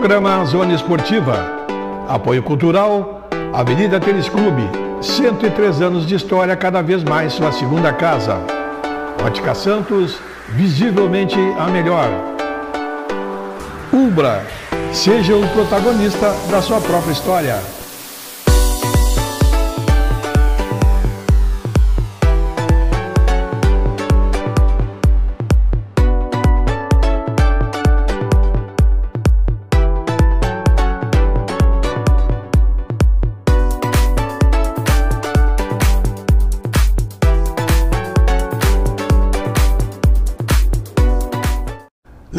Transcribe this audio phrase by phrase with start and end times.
[0.00, 1.66] Programa Zona Esportiva.
[2.08, 4.62] Apoio Cultural, Avenida Tênis Clube.
[5.02, 8.38] 103 anos de história, cada vez mais sua segunda casa.
[9.22, 10.18] Ótica Santos,
[10.48, 12.08] visivelmente a melhor.
[13.92, 14.42] Ubra,
[14.90, 17.79] seja o protagonista da sua própria história.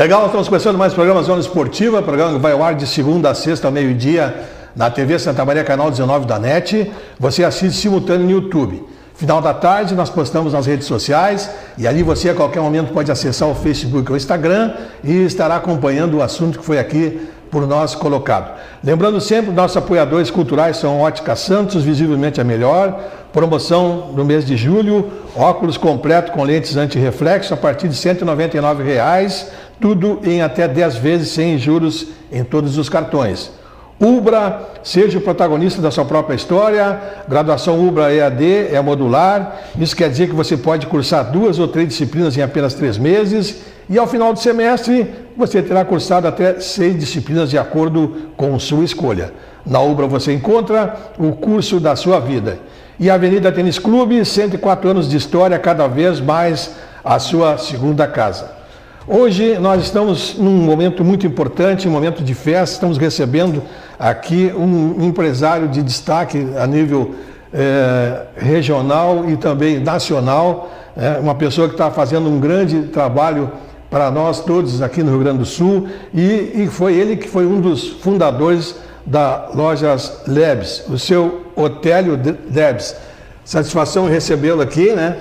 [0.01, 3.35] Legal, estamos começando mais programa Zona Esportiva, programa que vai ao ar de segunda a
[3.35, 4.33] sexta ao meio-dia
[4.75, 6.91] na TV Santa Maria, canal 19 da NET.
[7.19, 8.83] Você assiste simultâneo no YouTube.
[9.13, 13.11] Final da tarde nós postamos nas redes sociais e ali você a qualquer momento pode
[13.11, 14.73] acessar o Facebook ou o Instagram
[15.03, 18.57] e estará acompanhando o assunto que foi aqui por nós colocado.
[18.83, 22.99] Lembrando sempre, nossos apoiadores culturais são Ótica Santos, visivelmente a melhor,
[23.31, 29.51] promoção no mês de julho, óculos completo com lentes anti-reflexo a partir de 199,00 reais
[29.81, 33.51] tudo em até 10 vezes sem juros em todos os cartões.
[33.99, 36.99] Ubra, seja o protagonista da sua própria história.
[37.27, 39.59] Graduação Ubra EAD é modular.
[39.77, 43.61] Isso quer dizer que você pode cursar duas ou três disciplinas em apenas três meses.
[43.89, 48.83] E ao final do semestre, você terá cursado até seis disciplinas de acordo com sua
[48.83, 49.33] escolha.
[49.65, 52.57] Na Ubra você encontra o curso da sua vida.
[52.99, 56.71] E a Avenida Tênis Clube, 104 anos de história, cada vez mais
[57.03, 58.60] a sua segunda casa.
[59.07, 63.63] Hoje nós estamos num momento muito importante, um momento de festa, estamos recebendo
[63.97, 67.15] aqui um empresário de destaque a nível
[67.51, 73.51] eh, regional e também nacional, eh, uma pessoa que está fazendo um grande trabalho
[73.89, 77.47] para nós todos aqui no Rio Grande do Sul e, e foi ele que foi
[77.47, 82.19] um dos fundadores da Lojas Lebs, o seu Otélio
[82.53, 82.95] Lebs.
[83.43, 85.17] Satisfação recebê-lo aqui, né?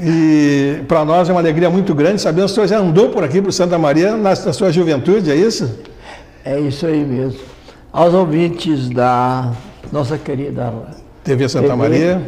[0.00, 3.22] E para nós é uma alegria muito grande sabendo que o senhor já andou por
[3.22, 5.78] aqui, por Santa Maria, na, na sua juventude, é isso?
[6.44, 7.40] É isso aí mesmo.
[7.92, 9.52] Aos ouvintes da
[9.92, 10.72] nossa querida
[11.22, 12.22] TV Santa TV, Maria,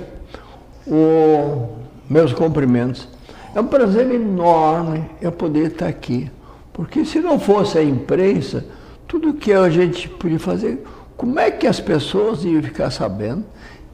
[0.87, 1.69] o,
[2.09, 3.09] meus cumprimentos.
[3.55, 6.31] É um prazer enorme eu poder estar aqui,
[6.73, 8.65] porque se não fosse a imprensa,
[9.09, 10.85] tudo que a gente podia fazer,
[11.17, 13.45] como é que as pessoas iam ficar sabendo?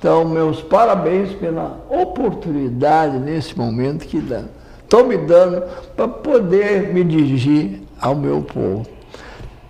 [0.03, 5.63] Então, meus parabéns pela oportunidade nesse momento que estão me dando
[5.95, 8.85] para poder me dirigir ao meu povo.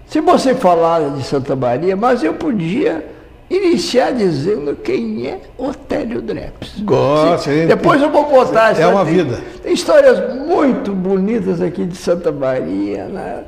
[0.06, 3.06] Se você falar de Santa Maria, mas eu podia
[3.50, 6.80] iniciar dizendo quem é Otélio Dreps.
[6.80, 7.50] Gosto.
[7.68, 8.80] Depois eu vou contar.
[8.80, 9.38] É uma tem, vida.
[9.62, 13.44] Tem histórias muito bonitas aqui de Santa Maria, né?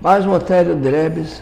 [0.00, 1.40] mas o Otélio Dreps,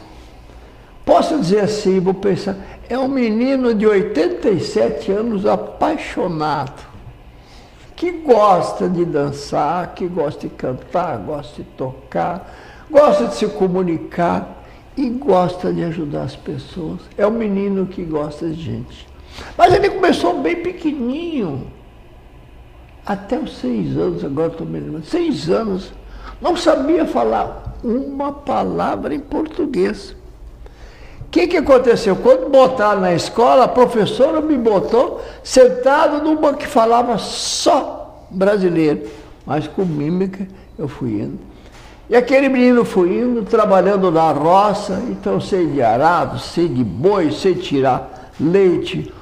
[1.03, 2.57] posso dizer assim, vou pensar,
[2.89, 6.85] é um menino de 87 anos apaixonado,
[7.95, 12.55] que gosta de dançar, que gosta de cantar, gosta de tocar,
[12.91, 14.63] gosta de se comunicar
[14.97, 17.01] e gosta de ajudar as pessoas.
[17.17, 19.09] É um menino que gosta de gente.
[19.57, 21.67] Mas ele começou bem pequenininho,
[23.05, 25.93] até os seis anos, agora estou me lembrando, seis anos,
[26.41, 30.15] não sabia falar uma palavra em português.
[31.37, 32.17] Que, que aconteceu?
[32.17, 39.03] Quando botaram na escola, a professora me botou sentado numa que falava só brasileiro,
[39.45, 40.49] mas com mímica
[40.79, 41.39] eu fui indo.
[42.09, 47.31] E aquele menino foi indo, trabalhando na roça, então sei de arado, sei de boi,
[47.31, 49.13] sei tirar leite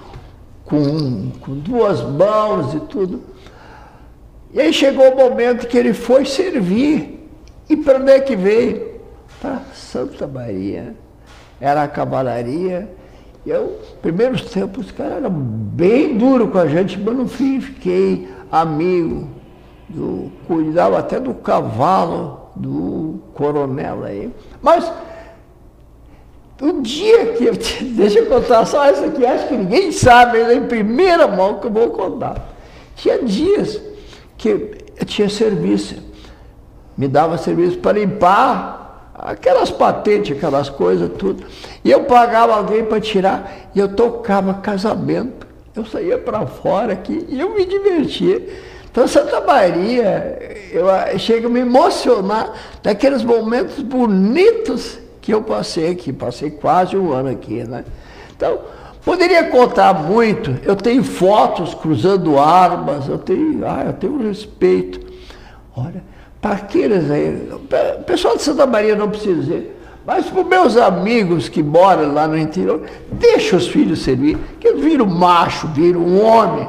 [0.65, 3.25] com, com duas mãos e tudo.
[4.53, 7.29] E aí chegou o momento que ele foi servir.
[7.69, 9.01] E para onde é que veio?
[9.41, 10.95] Para Santa Maria
[11.65, 12.91] era a cavalaria.
[13.47, 17.59] E eu, primeiros tempos, os caras eram bem duro com a gente, mas no fim
[17.59, 19.29] fiquei amigo,
[19.89, 24.31] do, cuidava até do cavalo do coronel aí.
[24.61, 24.93] Mas
[26.61, 27.55] o dia que eu.
[27.97, 31.67] Deixa eu contar só isso aqui, acho que ninguém sabe, é em primeira mão que
[31.67, 32.47] eu vou contar.
[32.95, 33.81] Tinha dias
[34.37, 34.71] que eu
[35.07, 35.97] tinha serviço,
[36.97, 38.84] me dava serviço para limpar
[39.15, 41.45] aquelas patentes, aquelas coisas, tudo.
[41.85, 45.47] E eu pagava alguém para tirar, e eu tocava casamento.
[45.75, 48.41] Eu saía para fora aqui e eu me divertia.
[48.91, 50.87] Então, Santa Maria, eu
[51.19, 56.13] chego a me emocionar daqueles momentos bonitos que eu passei aqui.
[56.13, 57.85] Passei quase um ano aqui, né?
[58.37, 58.61] Então,
[59.05, 60.57] poderia contar muito.
[60.63, 65.01] Eu tenho fotos cruzando armas, eu tenho, ah, eu tenho respeito.
[65.77, 66.05] Olha,
[66.45, 70.77] para aqueles aí, o pessoal de Santa Maria não precisa dizer, Mas para os meus
[70.77, 76.01] amigos que moram lá no interior, deixa os filhos servir, que eles viram macho, viram
[76.01, 76.69] um homem.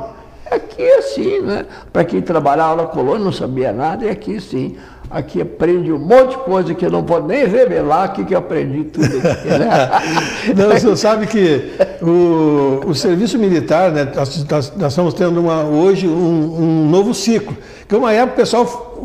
[0.50, 1.66] Aqui é assim, né?
[1.92, 4.78] Para quem trabalhava na colônia não sabia nada, e aqui sim.
[5.12, 8.40] Aqui aprendi um monte de coisa que eu não vou nem revelar o que eu
[8.40, 9.90] aprendi tudo aqui, né?
[10.56, 14.46] não, você sabe que o, o serviço militar, né, nós,
[14.78, 17.58] nós estamos tendo uma, hoje um, um novo ciclo.
[17.88, 18.96] Que uma época o pessoal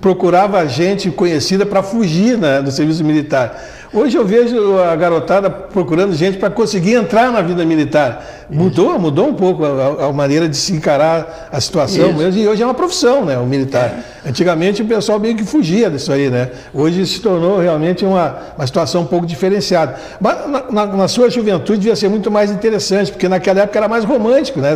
[0.00, 3.62] procurava gente conhecida para fugir né, do serviço militar.
[3.92, 8.46] Hoje eu vejo a garotada procurando gente para conseguir entrar na vida militar.
[8.48, 12.62] Mudou, mudou um pouco a, a maneira de se encarar a situação mesmo, e hoje
[12.62, 14.02] é uma profissão, né, o militar.
[14.24, 14.28] É.
[14.28, 16.50] Antigamente o pessoal meio que fugia disso aí, né?
[16.72, 19.96] Hoje se tornou realmente uma, uma situação um pouco diferenciada.
[20.20, 23.88] Mas na, na, na sua juventude devia ser muito mais interessante, porque naquela época era
[23.88, 24.74] mais romântico, né?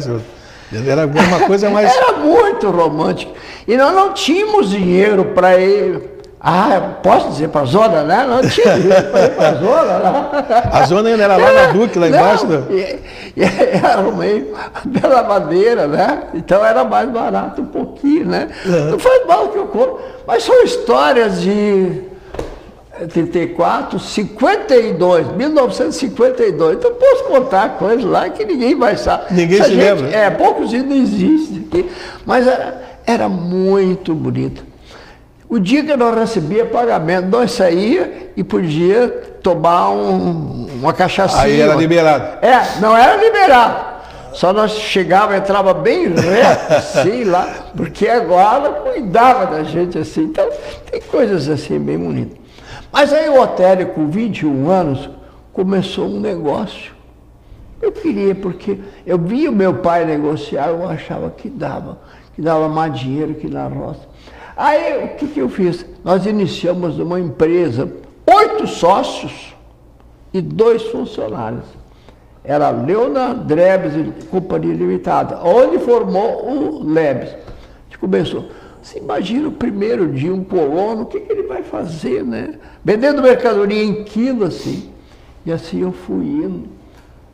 [0.72, 1.94] Era uma coisa mais.
[1.94, 3.32] Era muito romântico.
[3.66, 6.20] E nós não tínhamos dinheiro para ir.
[6.42, 8.24] Ah, posso dizer para a zona, né?
[8.26, 9.98] Não tinha dinheiro para ir para a zona.
[9.98, 10.70] Né?
[10.72, 12.46] A zona ainda era lá na Duque, lá embaixo.
[12.46, 12.72] Não, do...
[12.72, 12.98] e,
[13.36, 13.42] e
[13.84, 14.54] era um meio
[15.00, 16.22] pela madeira, né?
[16.32, 18.48] Então era mais barato um pouquinho, né?
[18.64, 18.90] Uhum.
[18.92, 20.00] Não faz mal que eu compro.
[20.26, 22.09] Mas são histórias de
[23.08, 26.76] 34, 52, 1952.
[26.76, 29.32] Então posso contar coisas lá que ninguém vai saber.
[29.32, 30.16] Ninguém se gente, lembra.
[30.16, 31.90] É, poucos ainda existem aqui.
[32.26, 34.64] Mas era, era muito bonito.
[35.48, 39.08] O dia que nós recebia pagamento, nós saía e podia
[39.42, 41.42] tomar um, uma cachaça.
[41.42, 42.44] Aí era liberado.
[42.44, 43.90] É, não era liberado.
[44.32, 50.22] Só nós chegava, entrava bem reto, assim lá, porque agora cuidava da gente assim.
[50.22, 50.48] Então,
[50.90, 52.39] tem coisas assim bem bonitas.
[52.92, 55.10] Mas aí o Otélio, com 21 anos,
[55.52, 56.92] começou um negócio.
[57.80, 61.98] Eu queria, porque eu via o meu pai negociar, eu achava que dava,
[62.34, 64.06] que dava mais dinheiro que na roça.
[64.56, 65.86] Aí o que, que eu fiz?
[66.04, 67.90] Nós iniciamos uma empresa,
[68.26, 69.54] oito sócios
[70.34, 71.64] e dois funcionários.
[72.44, 77.30] Era Leona Drebs e Companhia Limitada, onde formou o Lebes.
[77.30, 78.46] A gente começou.
[78.82, 82.58] Você imagina o primeiro dia um colono, o que, que ele vai fazer, né?
[82.84, 84.90] Vendendo mercadoria em quilo, assim.
[85.44, 86.68] E assim eu fui indo.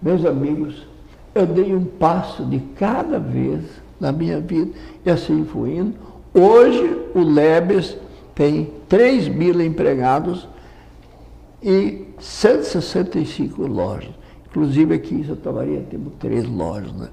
[0.02, 0.87] Meus amigos,
[1.34, 3.62] eu dei um passo de cada vez
[4.00, 4.72] na minha vida,
[5.04, 5.94] e assim fui indo.
[6.34, 7.96] Hoje o Lebes
[8.34, 10.46] tem 3 mil empregados
[11.62, 14.10] e 165 lojas.
[14.46, 16.93] Inclusive aqui em Santa Maria temos três lojas.
[16.93, 17.08] Né?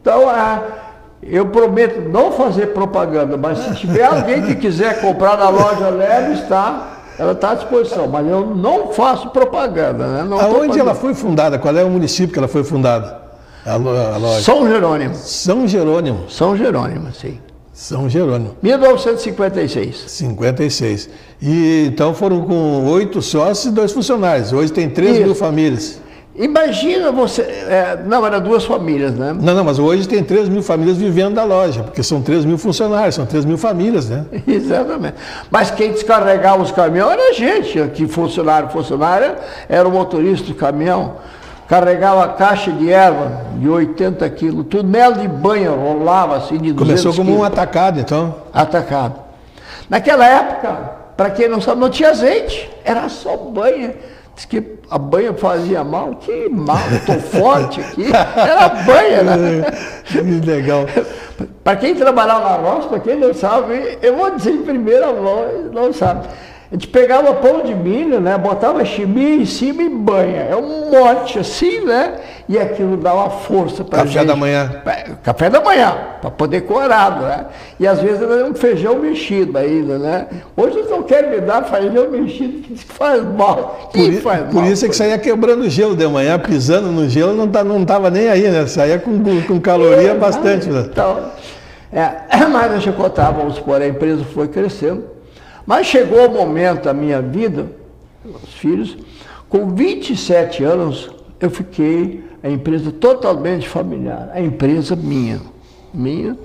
[0.00, 5.48] Então, a, eu prometo não fazer propaganda, mas se tiver alguém que quiser comprar na
[5.48, 6.92] loja Leve, está.
[7.18, 10.06] Ela está à disposição, mas eu não faço propaganda.
[10.06, 10.24] Né?
[10.24, 11.58] Não Aonde ela foi fundada?
[11.58, 13.22] Qual é o município que ela foi fundada?
[13.64, 14.42] A, loja?
[14.42, 15.14] São Jerônimo.
[15.14, 16.30] São Jerônimo.
[16.30, 17.40] São Jerônimo, sim.
[17.72, 18.56] São Jerônimo.
[18.62, 20.04] 1956.
[20.06, 21.10] 56.
[21.42, 24.52] E então foram com oito sócios e dois funcionários.
[24.52, 26.00] Hoje tem 3 mil famílias.
[26.38, 27.42] Imagina você.
[27.42, 29.34] É, não, era duas famílias, né?
[29.38, 32.58] Não, não, mas hoje tem 3 mil famílias vivendo da loja, porque são 3 mil
[32.58, 34.26] funcionários, são 3 mil famílias, né?
[34.46, 35.14] Exatamente.
[35.50, 39.34] Mas quem descarregava os caminhões era a gente, que funcionário, funcionário
[39.68, 41.14] era o motorista do caminhão.
[41.66, 46.78] Carregava a caixa de erva de 80 quilos, tunel de banho rolava assim de 200
[46.78, 47.40] Começou como quilos.
[47.40, 48.34] um atacado, então?
[48.52, 49.18] Atacado.
[49.88, 53.94] Naquela época, para quem não sabe, não tinha azeite, era só banha.
[54.36, 58.04] Diz que a banha fazia mal, que mal, estou forte aqui.
[58.06, 59.64] Era banha, né?
[60.04, 60.84] Que legal.
[61.64, 65.72] para quem trabalhava na roça, para quem não sabe, eu vou dizer em primeira voz,
[65.72, 66.28] não sabe.
[66.70, 68.36] A gente pegava pão de milho, né?
[68.36, 70.48] Botava chimia em cima e banha.
[70.50, 72.14] É um monte assim, né?
[72.48, 74.82] E aquilo dava força para Café da manhã.
[75.22, 77.46] Café da manhã, para poder corado, né?
[77.78, 80.26] E às vezes era um feijão mexido ainda, né?
[80.56, 83.90] Hoje eles não querem me dar feijão mexido, que faz mal.
[83.92, 87.32] Por, faz por mal, isso é que saía quebrando gelo de manhã, pisando no gelo,
[87.32, 88.66] não, tá, não tava nem aí, né?
[88.66, 90.68] Saía com, com caloria é, bastante.
[90.68, 90.88] Né?
[90.90, 91.30] Então,
[91.92, 92.10] é,
[92.50, 95.15] mas deixa eu contar, vamos supor, a empresa foi crescendo.
[95.66, 97.70] Mas chegou o momento da minha vida,
[98.24, 98.96] os filhos,
[99.48, 105.40] com 27 anos, eu fiquei a empresa totalmente familiar, a empresa minha,
[105.92, 106.38] minha.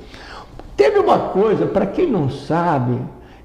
[0.76, 2.98] Teve uma coisa, para quem não sabe,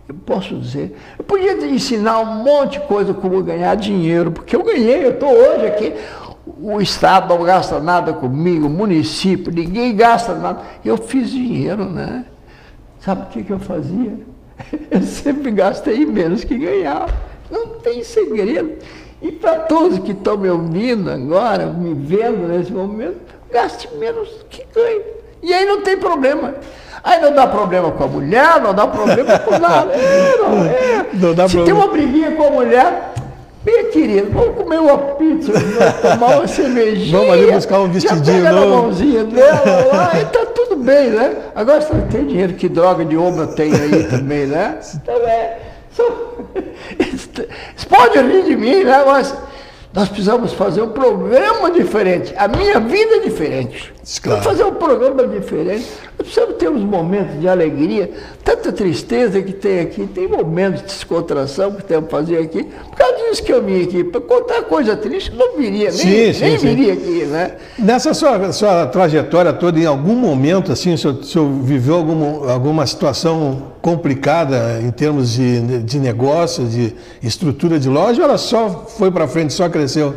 [0.08, 4.62] eu posso dizer, eu podia ensinar um monte de coisa como ganhar dinheiro, porque eu
[4.62, 5.92] ganhei, eu estou hoje aqui,
[6.60, 10.62] o Estado não gasta nada comigo, o município, ninguém gasta nada.
[10.84, 12.24] Eu fiz dinheiro, né?
[13.00, 14.16] Sabe o que, que eu fazia?
[14.90, 17.08] Eu sempre gastei menos que ganhava.
[17.50, 18.72] Não tem segredo.
[19.22, 23.18] E para todos que estão me ouvindo agora, me vendo nesse momento,
[23.50, 25.02] gaste menos que ganhe.
[25.42, 26.54] E aí não tem problema.
[27.02, 29.92] Aí não dá problema com a mulher, não dá problema com nada.
[29.92, 31.06] É, não, é.
[31.14, 31.64] Não dá Se problema.
[31.64, 33.12] tem uma briguinha com a mulher,
[33.66, 35.52] Minha querida, vamos comer uma pizza,
[36.00, 37.18] tomar uma cervejinha.
[37.18, 38.70] Vamos ali buscar um vestidinho já pega novo.
[38.70, 41.36] na mãozinha dela lá e tá tudo bem, né?
[41.52, 44.78] Agora você não tem dinheiro, que droga de ombro eu tenho aí também, né?
[44.94, 45.58] Então é.
[45.90, 46.04] Só,
[46.54, 49.02] você pode rir de mim, né?
[49.04, 49.34] Mas
[49.92, 52.32] nós precisamos fazer um programa diferente.
[52.36, 53.95] A minha vida é diferente.
[54.22, 54.40] Claro.
[54.40, 55.84] Fazer um programa diferente.
[56.16, 58.08] Precisamos ter uns momentos de alegria,
[58.44, 62.62] tanta tristeza que tem aqui, tem momentos de descontração que temos que fazer aqui.
[62.62, 66.32] Por causa disso que eu vim aqui, para contar coisa triste, não viria, nem, Sim,
[66.32, 66.66] sim, nem sim.
[66.68, 67.56] viria aqui, né?
[67.76, 72.52] Nessa sua, sua trajetória toda, em algum momento, assim, o senhor, o senhor viveu alguma,
[72.52, 78.86] alguma situação complicada em termos de, de negócio, de estrutura de loja, ou ela só
[78.88, 80.14] foi para frente, só cresceu?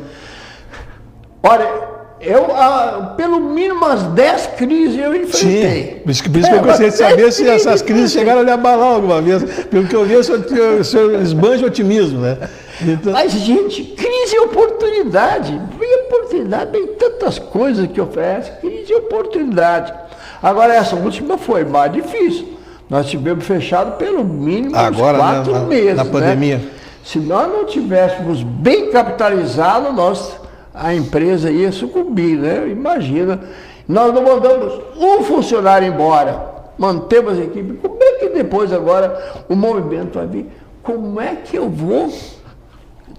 [1.41, 1.88] Olha,
[2.21, 6.01] eu, ah, pelo mínimo umas 10 crises eu enfrentei.
[6.03, 8.11] Por isso, que- por isso que eu É, gostaria de saber 10 se essas crises
[8.11, 9.43] chegaram a lhe abalar alguma vez.
[9.65, 10.41] Pelo que eu vi, o senhor,
[10.79, 12.37] o senhor esbanja otimismo, né?
[12.81, 15.59] Então, Mas, gente, crise e oportunidade.
[15.81, 19.93] E oportunidade tem tantas coisas que oferece, crise e oportunidade.
[20.41, 22.57] Agora, essa última foi mais difícil.
[22.89, 25.95] Nós tivemos fechado pelo mínimo Agora, uns né, quatro na- meses.
[25.95, 26.09] na né?
[26.11, 26.61] pandemia.
[27.03, 30.31] Se nós não tivéssemos bem capitalizado, nós,
[30.73, 32.67] a empresa ia sucumbir, né?
[32.69, 33.39] Imagina.
[33.87, 36.45] Nós não mandamos um funcionário embora,
[36.77, 37.73] mantemos a equipe.
[37.77, 40.45] Como é que depois agora o movimento vai vir?
[40.83, 42.13] Como é que eu vou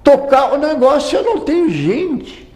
[0.04, 2.48] tocar o negócio se eu não tenho gente?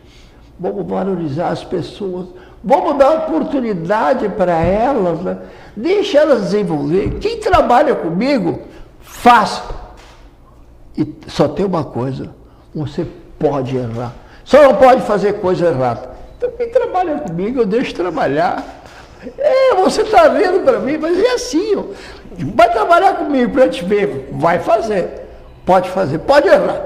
[0.58, 2.28] Vamos valorizar as pessoas,
[2.62, 5.38] vamos dar oportunidade para elas, né?
[5.76, 7.18] deixa elas desenvolver.
[7.18, 8.60] Quem trabalha comigo,
[9.00, 9.62] faça.
[10.96, 12.32] E só tem uma coisa,
[12.72, 13.04] você
[13.38, 14.14] pode errar.
[14.44, 16.10] Só não pode fazer coisa errada.
[16.36, 18.62] Então quem trabalha comigo, eu deixo trabalhar.
[19.38, 21.74] É, você está vendo para mim, mas é assim.
[21.76, 21.84] ó.
[22.54, 24.28] Vai trabalhar comigo para te ver.
[24.32, 25.22] Vai fazer.
[25.64, 26.84] Pode fazer, pode errar.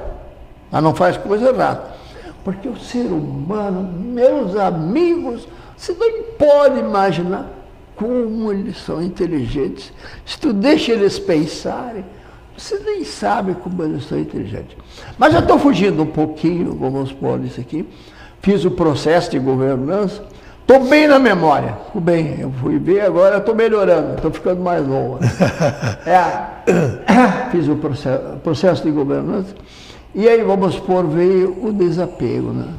[0.70, 1.82] Mas não faz coisa errada.
[2.44, 7.46] Porque o ser humano, meus amigos, você não pode imaginar
[7.96, 9.92] como eles são inteligentes.
[10.24, 12.04] Se tu deixa eles pensarem,
[12.58, 14.76] você nem sabe como eles são inteligentes.
[15.16, 17.88] Mas eu estou fugindo um pouquinho, vamos pôr isso aqui.
[18.42, 20.24] Fiz o processo de governança.
[20.60, 21.78] Estou bem na memória.
[21.86, 22.40] Estou bem.
[22.40, 24.16] Eu fui ver, agora estou melhorando.
[24.16, 25.18] Estou ficando mais novo.
[26.04, 29.54] É, fiz o processo, processo de governança.
[30.14, 32.74] E aí, vamos pôr, veio o desapego, né?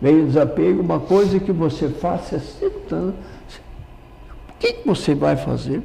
[0.00, 3.14] Veio o desapego, uma coisa que você faz 60 anos.
[3.14, 5.82] O que, que você vai fazer?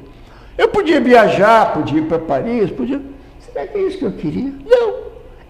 [0.56, 3.00] Eu podia viajar, podia ir para Paris, podia.
[3.40, 4.52] Será que é isso que eu queria?
[4.66, 4.94] Não.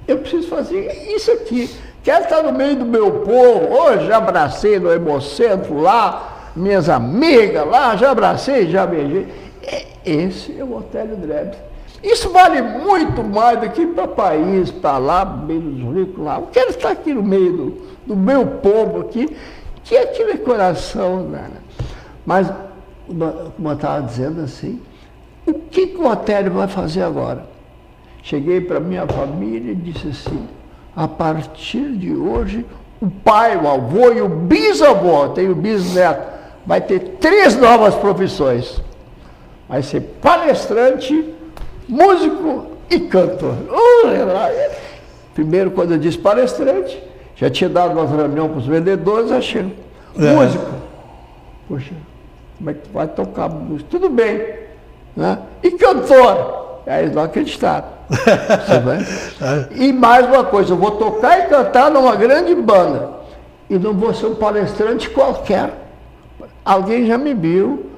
[0.06, 1.70] Eu preciso fazer isso aqui.
[2.02, 3.75] Quero estar no meio do meu povo.
[3.75, 9.26] Hoje já abracei no Hemocentro lá, minhas amigas lá, já abracei, já beijei.
[9.62, 11.56] É, Esse é o Otélio Drebs.
[12.02, 16.37] Isso vale muito mais do que ir para país, para lá, meio dos ricos lá.
[16.37, 19.34] Eu quero estar aqui no meio do, do meu povo aqui,
[19.82, 21.49] que é coração, né?
[22.26, 22.52] Mas,
[23.06, 24.82] como eu estava dizendo assim,
[25.46, 27.46] o que, que o Otélio vai fazer agora?
[28.22, 30.48] Cheguei para minha família e disse assim,
[30.96, 32.64] a partir de hoje,
[33.00, 36.32] o pai, o avô e o bisavô, tem o bisneto,
[36.64, 38.80] vai ter três novas profissões.
[39.68, 41.34] Vai ser palestrante,
[41.86, 43.56] músico e cantor.
[45.34, 47.02] Primeiro, quando eu disse palestrante,
[47.36, 49.74] já tinha dado uma reunião para os vendedores, achei.
[50.18, 50.32] É.
[50.32, 50.70] Músico.
[51.68, 51.92] Poxa,
[52.56, 53.88] como é que vai tocar música?
[53.90, 54.63] Tudo bem.
[55.16, 55.38] Né?
[55.62, 56.83] E cantor?
[56.87, 57.87] Aí eles não acreditaram.
[58.85, 59.68] Vai?
[59.75, 63.11] E mais uma coisa, eu vou tocar e cantar numa grande banda.
[63.68, 65.73] E não vou ser um palestrante qualquer.
[66.64, 67.90] Alguém já me viu,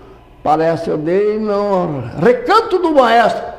[0.42, 3.56] palestra eu dei no Recanto do Maestro.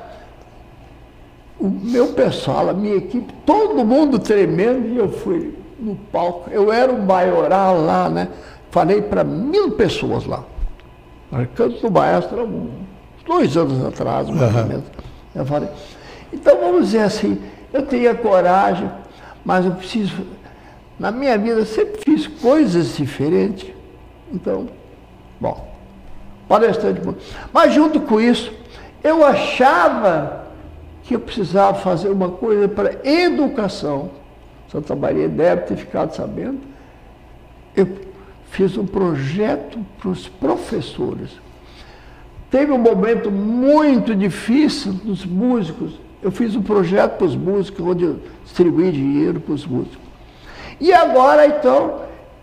[1.60, 6.50] O meu pessoal, a minha equipe, todo mundo tremendo, e eu fui no palco.
[6.52, 8.30] Eu era um maioral lá, né?
[8.70, 10.44] Falei para mil pessoas lá.
[11.32, 12.88] Recanto do Maestro, uns
[13.27, 14.86] dois anos atrás, mais ou menos.
[15.36, 15.69] Eu falei.
[16.34, 17.39] Então vamos dizer assim,
[17.72, 18.89] eu teria coragem,
[19.46, 20.25] mas eu preciso.
[20.98, 23.69] Na minha vida eu sempre fiz coisas diferentes.
[24.34, 24.67] Então,
[25.39, 25.67] bom,
[26.48, 27.01] palestrante.
[27.53, 28.51] Mas junto com isso,
[29.03, 30.48] eu achava
[31.03, 34.10] que eu precisava fazer uma coisa para educação.
[34.72, 36.60] Santa Maria deve ter ficado sabendo.
[37.75, 37.88] Eu
[38.50, 41.29] fiz um projeto para os professores.
[42.50, 46.00] Teve um momento muito difícil dos músicos.
[46.22, 50.00] Eu fiz um projeto para os músicos, onde eu distribuí dinheiro para os músicos.
[50.80, 52.01] E agora, então,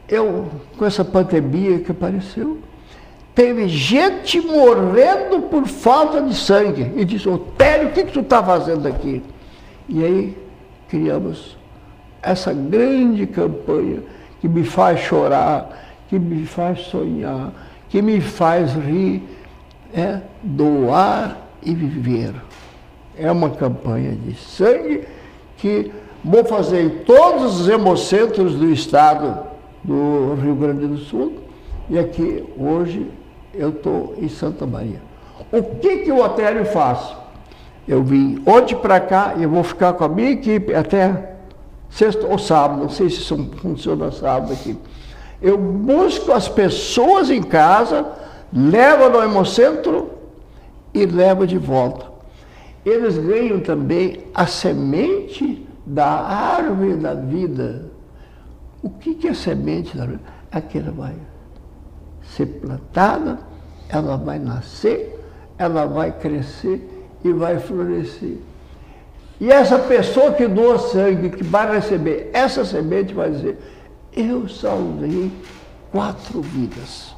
[0.08, 2.58] eu, com essa pandemia que apareceu,
[3.34, 6.92] teve gente morrendo por falta de sangue.
[6.96, 9.22] E disse, Otélio, o que, que tu está fazendo aqui?
[9.88, 10.38] E aí,
[10.88, 11.56] criamos
[12.22, 14.02] essa grande campanha
[14.40, 17.52] que me faz chorar, que me faz sonhar,
[17.88, 19.22] que me faz rir,
[19.94, 22.34] é doar e viver.
[23.16, 25.04] É uma campanha de sangue
[25.56, 29.38] que vou fazer em todos os hemocentros do estado
[29.84, 31.34] do Rio Grande do Sul
[31.88, 33.06] e aqui hoje
[33.54, 35.00] eu estou em Santa Maria.
[35.52, 37.14] O que, que o Otério faz?
[37.86, 41.34] Eu vim ontem para cá e eu vou ficar com a minha equipe até
[41.90, 43.22] sexta ou sábado, não sei se
[43.58, 44.76] funciona sábado aqui.
[45.40, 48.06] Eu busco as pessoas em casa,
[48.54, 50.12] levo no hemocentro
[50.92, 52.06] e levo de volta.
[52.86, 57.90] Eles ganham também a semente da árvore da vida.
[58.82, 60.20] O que, que é semente da árvore?
[60.52, 61.14] Aquela vai
[62.22, 63.40] ser plantada,
[63.88, 65.18] ela vai nascer,
[65.58, 68.38] ela vai crescer e vai florescer.
[69.40, 73.58] E essa pessoa que doa sangue, que vai receber essa semente, vai dizer:
[74.14, 75.32] Eu salvei
[75.90, 77.14] quatro vidas.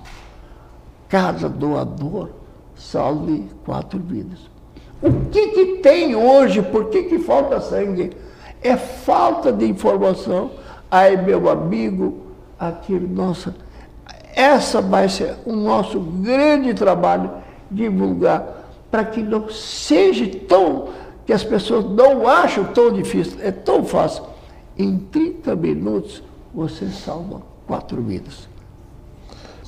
[1.08, 2.30] Cada doador
[2.74, 4.50] salve quatro vidas.
[5.02, 6.62] O que, que tem hoje?
[6.62, 8.12] Por que, que falta sangue?
[8.62, 10.50] É falta de informação.
[10.90, 12.18] Aí, meu amigo,
[12.58, 13.54] aquilo, nossa,
[14.34, 17.30] essa vai ser o nosso grande trabalho,
[17.70, 20.88] divulgar, para que não seja tão
[21.26, 24.24] que as pessoas não acham tão difícil, é tão fácil.
[24.78, 26.22] Em 30 minutos
[26.54, 28.48] você salva quatro vidas.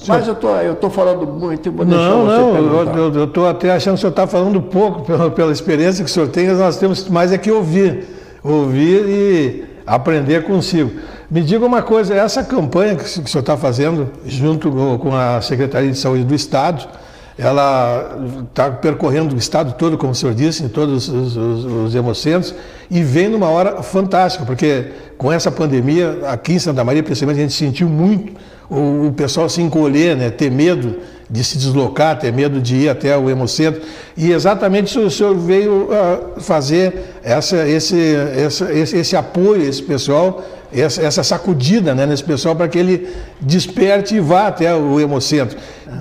[0.07, 4.01] Mas eu tô, estou falando muito vou Não, não, eu estou até achando que o
[4.01, 7.39] senhor está falando pouco pela, pela experiência que o senhor tem, nós temos mais é
[7.39, 8.07] que ouvir.
[8.43, 10.93] Ouvir e aprender consigo.
[11.31, 15.91] Me diga uma coisa, essa campanha que o senhor está fazendo junto com a Secretaria
[15.91, 16.87] de Saúde do Estado,
[17.39, 18.19] ela
[18.51, 22.53] está percorrendo o estado todo, como o senhor disse, em todos os, os, os hemocentros,
[22.91, 27.43] e vem numa hora fantástica, porque com essa pandemia, aqui em Santa Maria, principalmente, a
[27.43, 28.33] gente sentiu muito
[28.69, 30.97] o, o pessoal se encolher, né, ter medo
[31.31, 33.83] de se deslocar, ter medo de ir até o hemocentro.
[34.17, 39.83] E exatamente o senhor veio uh, fazer essa, esse, essa, esse, esse apoio a esse
[39.83, 43.09] pessoal essa, essa sacudida né, nesse pessoal para que ele
[43.41, 45.57] desperte e vá até o Hemocentro.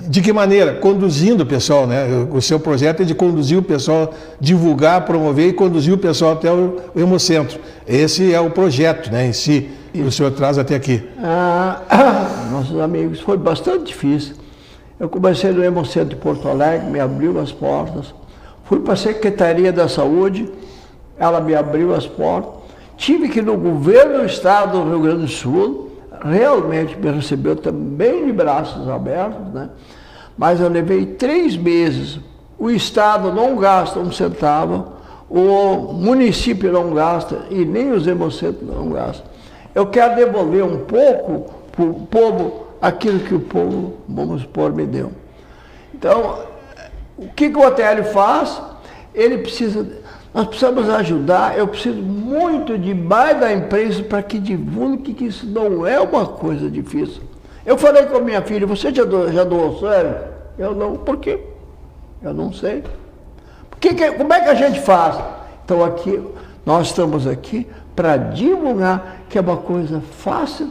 [0.06, 0.74] De que maneira?
[0.74, 2.06] Conduzindo o pessoal, né?
[2.30, 6.52] O seu projeto é de conduzir o pessoal, divulgar, promover e conduzir o pessoal até
[6.52, 7.58] o, Hemocentro.
[7.86, 11.02] Esse é o projeto né, em si, que o senhor traz até aqui.
[11.22, 11.80] Ah,
[12.52, 14.34] nossos amigos, foi bastante difícil.
[15.00, 18.14] Eu comecei no Hemocentro de Porto Alegre, me abriu as portas.
[18.64, 20.50] Fui para a Secretaria da Saúde,
[21.18, 22.57] ela me abriu as portas
[22.98, 28.26] Tive que no governo do estado do Rio Grande do Sul, realmente me recebeu também
[28.26, 29.70] de braços abertos, né?
[30.36, 32.18] mas eu levei três meses.
[32.58, 34.94] O estado não gasta um centavo,
[35.30, 39.26] o município não gasta e nem os hemocentros não gastam.
[39.72, 44.84] Eu quero devolver um pouco para o povo aquilo que o povo, vamos supor, me
[44.84, 45.12] deu.
[45.94, 46.40] Então,
[47.16, 48.60] o que, que o Otélio faz?
[49.14, 49.86] Ele precisa
[50.32, 55.46] nós precisamos ajudar, eu preciso muito de mais da imprensa para que divulgue que isso
[55.46, 57.22] não é uma coisa difícil.
[57.64, 60.14] Eu falei com a minha filha, você já doou, já doou sangue?
[60.58, 61.38] Eu não, por quê?
[62.22, 62.82] Eu não sei.
[63.80, 65.18] Que, que, como é que a gente faz?
[65.64, 66.20] Então aqui,
[66.64, 70.70] nós estamos aqui para divulgar que é uma coisa fácil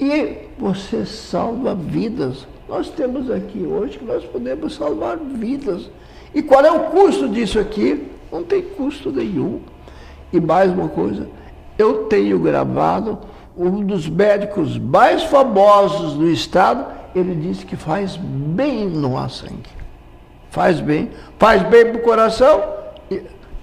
[0.00, 2.46] e você salva vidas.
[2.68, 5.88] Nós temos aqui hoje que nós podemos salvar vidas.
[6.34, 8.15] E qual é o custo disso aqui?
[8.36, 9.60] Não tem custo nenhum.
[10.30, 11.26] E mais uma coisa,
[11.78, 13.18] eu tenho gravado
[13.56, 19.70] um dos médicos mais famosos do estado, ele disse que faz bem no sangue.
[20.50, 22.62] Faz bem, faz bem para o coração,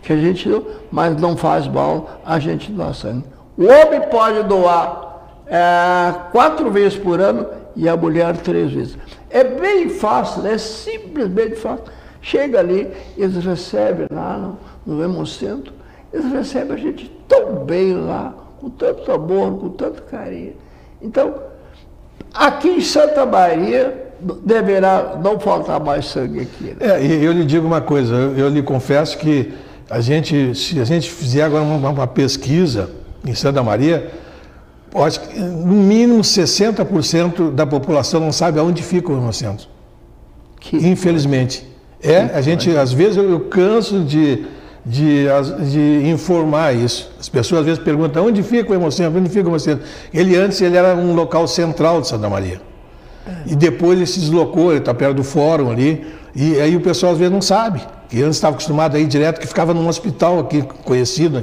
[0.02, 0.50] que a gente
[0.92, 3.26] mas não faz mal a gente doar sangue.
[3.56, 8.98] O homem pode doar é, quatro vezes por ano e a mulher três vezes.
[9.30, 11.86] É bem fácil, é simplesmente fácil.
[12.24, 14.58] Chega ali, eles recebem lá no,
[14.96, 15.74] no Hemocentro,
[16.12, 20.54] eles recebem a gente tão bem lá, com tanto amor, com tanto carinho.
[21.02, 21.36] Então,
[22.34, 26.64] aqui em Santa Maria, deverá não faltar mais sangue aqui.
[26.64, 26.76] Né?
[26.80, 29.54] É, eu lhe digo uma coisa, eu, eu, lhe confesso que
[29.90, 32.90] a gente, se a gente fizer agora uma, uma pesquisa
[33.28, 34.10] em Santa Maria,
[34.96, 39.68] acho que no mínimo 60% da população não sabe aonde fica o Hemocentro.
[40.58, 41.73] Que Infelizmente.
[42.04, 44.46] É, a gente, às vezes, eu, eu canso de,
[44.86, 45.26] de,
[45.72, 47.10] de, informar isso.
[47.20, 49.86] As pessoas às vezes perguntam onde fica o Hemocentro, onde fica o Hemocentro.
[50.14, 52.62] Ele antes ele era um local central de Santa Maria.
[53.26, 53.54] É.
[53.54, 56.06] E depois ele se deslocou, ele está perto do fórum ali.
[56.36, 59.40] E aí o pessoal às vezes não sabe que antes estava acostumado a ir direto,
[59.40, 61.42] que ficava num hospital aqui conhecido.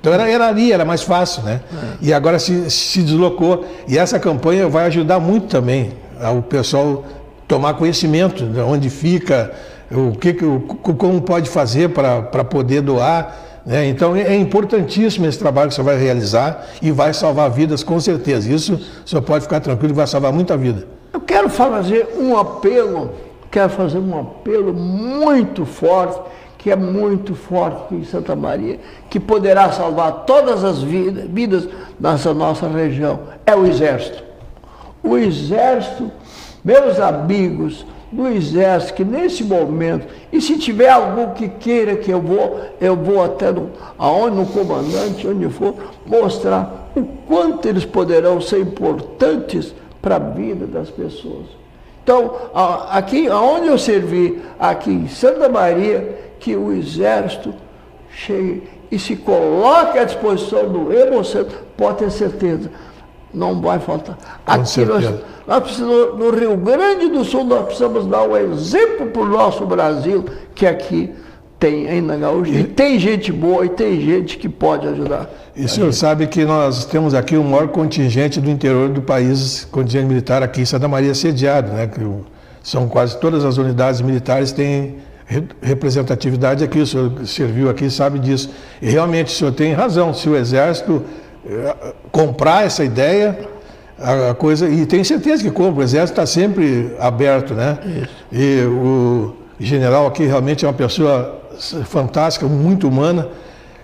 [0.00, 1.60] Então era, era ali, era mais fácil, né?
[1.70, 1.76] É.
[2.00, 3.66] E agora se, se deslocou.
[3.86, 5.92] E essa campanha vai ajudar muito também
[6.36, 7.04] o pessoal
[7.46, 9.52] tomar conhecimento de onde fica,
[9.90, 13.36] o que, como pode fazer para poder doar.
[13.64, 13.86] Né?
[13.88, 18.52] Então é importantíssimo esse trabalho que você vai realizar e vai salvar vidas com certeza.
[18.52, 20.86] Isso senhor pode ficar tranquilo, vai salvar muita vida.
[21.12, 23.10] Eu quero fazer um apelo
[23.50, 26.20] quero fazer um apelo muito forte,
[26.56, 32.34] que é muito forte em Santa Maria, que poderá salvar todas as vidas, vidas dessa
[32.34, 33.20] nossa região.
[33.46, 34.22] É o Exército.
[35.02, 36.10] O Exército,
[36.64, 42.20] meus amigos do Exército, que nesse momento, e se tiver algum que queira que eu
[42.20, 45.74] vou, eu vou até no, aonde, no comandante, onde for,
[46.06, 51.46] mostrar o quanto eles poderão ser importantes para a vida das pessoas.
[52.02, 52.32] Então,
[52.90, 57.52] aqui, aonde eu servi, aqui em Santa Maria, que o exército
[58.10, 62.70] chegue e se coloque à disposição do Hemocentro, pode ter certeza,
[63.32, 64.18] não vai faltar.
[64.46, 65.04] aqui nós,
[65.46, 69.66] nós precisamos, no Rio Grande do Sul, nós precisamos dar um exemplo para o nosso
[69.66, 71.12] Brasil, que aqui
[71.58, 75.28] tem ainda gaúcho, e tem gente boa e tem gente que pode ajudar.
[75.56, 79.66] E o senhor sabe que nós temos aqui o maior contingente do interior do país,
[79.70, 81.88] contingente militar aqui em Santa Maria sediado, né?
[81.88, 82.00] Que
[82.62, 84.96] são quase todas as unidades militares têm
[85.60, 88.50] representatividade aqui, o senhor serviu aqui sabe disso.
[88.80, 91.02] E realmente o senhor tem razão, se o Exército
[92.10, 93.38] comprar essa ideia,
[93.98, 94.68] a coisa.
[94.68, 97.78] E tem certeza que compra, o Exército está sempre aberto, né?
[97.84, 98.10] Isso.
[98.32, 101.40] E o general aqui realmente é uma pessoa
[101.84, 103.28] fantástica, muito humana.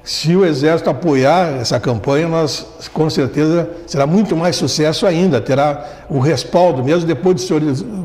[0.03, 5.83] Se o Exército apoiar essa campanha, nós com certeza será muito mais sucesso ainda, terá
[6.11, 7.63] o respaldo, mesmo depois, de senhor,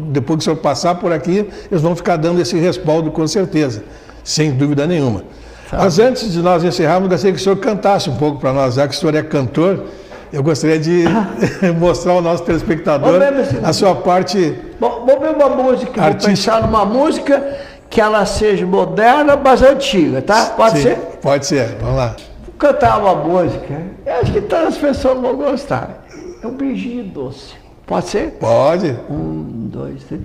[0.10, 3.84] depois que o senhor passar por aqui, eles vão ficar dando esse respaldo com certeza,
[4.24, 5.24] sem dúvida nenhuma.
[5.72, 8.88] Mas antes de nós encerrarmos, gostaria que o senhor cantasse um pouco para nós, já
[8.88, 9.86] que o senhor é cantor,
[10.32, 11.06] eu gostaria de
[11.78, 13.22] mostrar ao nosso telespectador
[13.64, 14.56] a sua parte.
[14.80, 16.52] Bom, vamos ver uma música, artística.
[16.52, 17.58] vou pensar numa música
[17.90, 20.46] que ela seja moderna, mas antiga, tá?
[20.48, 20.96] Pode Sim, ser?
[21.22, 22.16] Pode ser, vamos lá.
[22.46, 26.06] Vou cantar uma música, eu acho que todas as pessoas vão gostar.
[26.42, 27.54] É um beijinho doce.
[27.86, 28.32] Pode ser?
[28.40, 28.96] Pode.
[29.10, 30.22] Um, dois, três.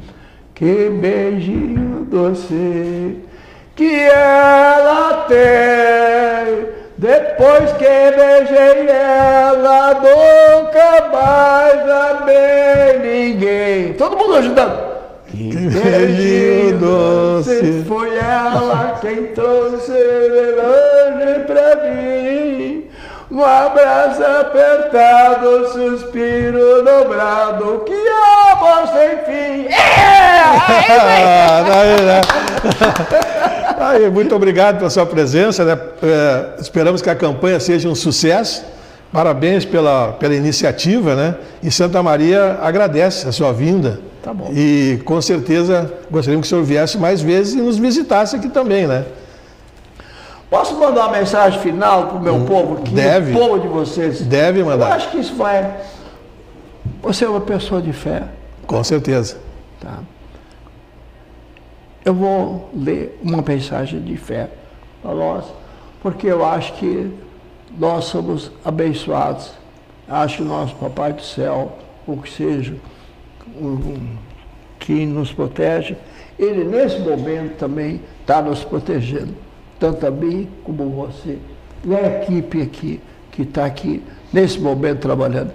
[0.54, 3.18] Que beijinho doce
[3.76, 6.68] que ela tem.
[6.96, 13.92] Depois que beijei ela, nunca mais amei ninguém.
[13.94, 14.94] Todo mundo ajudando.
[15.26, 17.84] Que beijinho doce.
[17.88, 22.88] Foi ela quem trouxe longe pra mim.
[23.30, 27.94] Um abraço apertado, suspiro dobrado, que
[28.52, 29.66] amor sem fim.
[29.74, 30.14] É!
[31.74, 33.24] Aí,
[34.12, 35.64] muito obrigado pela sua presença.
[35.64, 35.78] Né?
[36.02, 38.64] É, esperamos que a campanha seja um sucesso.
[39.12, 41.37] Parabéns pela, pela iniciativa, né?
[41.62, 44.00] E Santa Maria agradece a sua vinda.
[44.22, 44.50] Tá bom.
[44.52, 48.88] E com certeza gostaríamos que o senhor viesse mais vezes e nos visitasse aqui também,
[48.88, 49.04] né?
[50.50, 52.92] Posso mandar uma mensagem final para o meu hum, povo aqui?
[52.92, 53.33] Deve.
[53.33, 54.20] O povo de vocês?
[54.22, 54.88] Deve mandar.
[54.88, 55.76] Eu acho que isso vai.
[57.02, 58.22] Você é uma pessoa de fé.
[58.66, 59.37] Com certeza.
[59.80, 59.98] Tá.
[62.04, 64.50] Eu vou ler uma mensagem de fé
[65.02, 65.46] para nós,
[66.02, 67.10] porque eu acho que
[67.78, 69.52] nós somos abençoados.
[70.06, 72.74] Acho que nosso Papai do Céu, ou que seja,
[74.78, 75.96] que nos protege,
[76.38, 79.34] ele nesse momento também está nos protegendo,
[79.80, 81.38] tanto a mim como você,
[81.84, 83.00] e a equipe aqui,
[83.32, 85.52] que está aqui nesse momento trabalhando.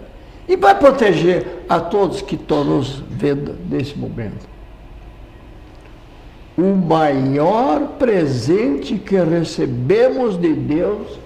[0.48, 4.48] E vai proteger a todos que estão nos vendo nesse momento.
[6.60, 11.18] O maior presente que recebemos de Deus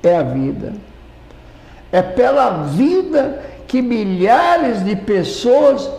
[0.00, 0.74] é a vida.
[1.90, 5.90] É pela vida que milhares de pessoas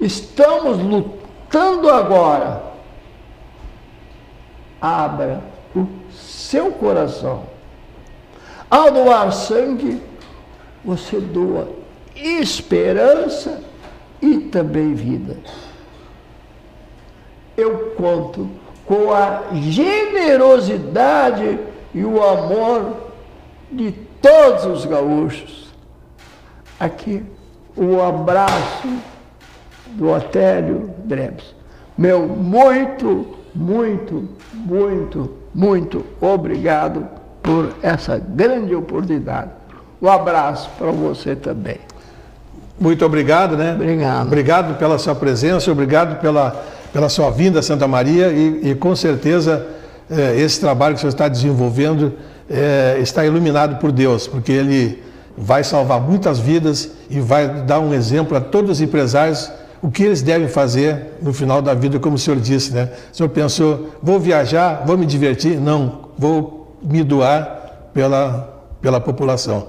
[0.00, 2.62] estamos lutando agora.
[4.80, 5.40] Abra
[5.74, 7.42] o seu coração.
[8.70, 10.00] Ao doar sangue,
[10.84, 11.68] você doa
[12.14, 13.60] esperança
[14.22, 15.36] e também vida.
[17.58, 18.48] Eu conto
[18.86, 21.58] com a generosidade
[21.92, 22.94] e o amor
[23.72, 23.90] de
[24.22, 25.74] todos os gaúchos
[26.78, 27.24] aqui
[27.76, 28.86] o abraço
[29.88, 31.52] do Otélio Drebs.
[31.96, 37.08] Meu muito, muito, muito, muito obrigado
[37.42, 39.50] por essa grande oportunidade.
[40.00, 41.78] Um abraço para você também.
[42.78, 43.74] Muito obrigado, né?
[43.74, 44.26] Obrigado.
[44.26, 48.94] Obrigado pela sua presença, obrigado pela, pela sua vinda a Santa Maria e, e com
[48.96, 49.66] certeza
[50.10, 52.14] é, esse trabalho que o senhor está desenvolvendo
[52.50, 55.02] é, está iluminado por Deus, porque ele
[55.36, 60.02] vai salvar muitas vidas e vai dar um exemplo a todos os empresários o que
[60.02, 62.90] eles devem fazer no final da vida, como o senhor disse, né?
[63.12, 65.60] O senhor pensou, vou viajar, vou me divertir?
[65.60, 69.68] Não, vou me doar pela, pela população.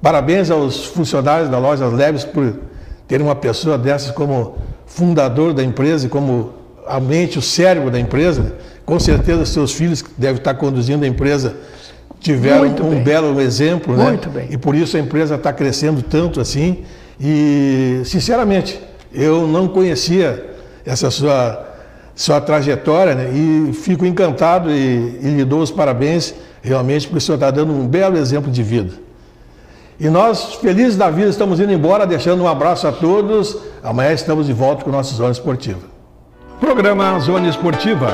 [0.00, 2.54] Parabéns aos funcionários da loja Leves por
[3.08, 4.56] terem uma pessoa dessas como
[4.94, 6.52] fundador da empresa e como
[6.86, 8.54] a mente, o cérebro da empresa.
[8.84, 11.56] Com certeza, seus filhos que devem estar conduzindo a empresa
[12.20, 13.02] tiveram Muito um bem.
[13.02, 14.04] belo exemplo, né?
[14.04, 14.48] Muito bem.
[14.50, 16.84] E por isso a empresa está crescendo tanto assim.
[17.20, 18.80] E, sinceramente,
[19.12, 20.50] eu não conhecia
[20.84, 21.68] essa sua,
[22.14, 23.30] sua trajetória né?
[23.32, 27.72] e fico encantado e, e lhe dou os parabéns realmente porque o senhor está dando
[27.72, 28.92] um belo exemplo de vida.
[30.00, 33.56] E nós, felizes da vida, estamos indo embora, deixando um abraço a todos.
[33.82, 35.80] Amanhã estamos de volta com a nossa Zona Esportiva.
[36.60, 38.10] Programa Zona Esportiva.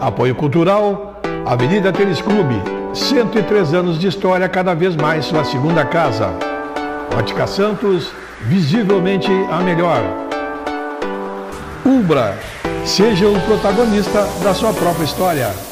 [0.00, 2.54] Apoio Cultural, Avenida Tênis Clube.
[2.94, 6.30] 103 anos de história, cada vez mais sua segunda casa.
[7.16, 8.10] Ótica Santos,
[8.42, 10.02] visivelmente a melhor.
[11.84, 12.38] Ubra,
[12.84, 15.69] seja o protagonista da sua própria história.